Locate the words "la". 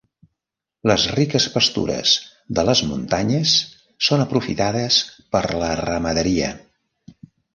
5.65-5.69